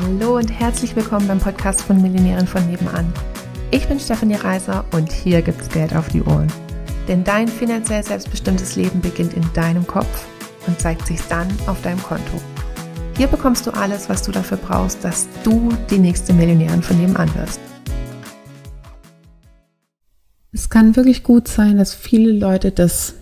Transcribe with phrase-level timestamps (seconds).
[0.00, 3.12] Hallo und herzlich willkommen beim Podcast von Millionären von nebenan.
[3.70, 6.50] Ich bin Stefanie Reiser und hier gibt's Geld auf die Ohren.
[7.08, 10.26] Denn dein finanziell selbstbestimmtes Leben beginnt in deinem Kopf
[10.66, 12.40] und zeigt sich dann auf deinem Konto.
[13.18, 17.34] Hier bekommst du alles, was du dafür brauchst, dass du die nächste Millionärin von nebenan
[17.34, 17.60] wirst.
[20.52, 23.16] Es kann wirklich gut sein, dass viele Leute das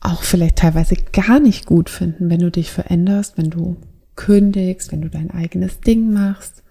[0.00, 3.76] auch vielleicht teilweise gar nicht gut finden, wenn du dich veränderst, wenn du
[4.18, 6.64] kündigst, wenn du dein eigenes Ding machst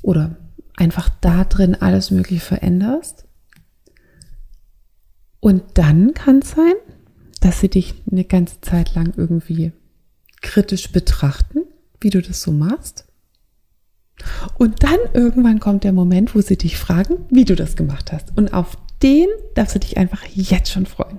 [0.00, 0.36] oder
[0.74, 3.26] einfach da drin alles Mögliche veränderst.
[5.38, 6.72] Und dann kann es sein,
[7.40, 9.72] dass sie dich eine ganze Zeit lang irgendwie
[10.40, 11.60] kritisch betrachten,
[12.00, 13.04] wie du das so machst.
[14.56, 18.36] Und dann irgendwann kommt der Moment, wo sie dich fragen, wie du das gemacht hast.
[18.36, 21.18] Und auf den darfst du dich einfach jetzt schon freuen.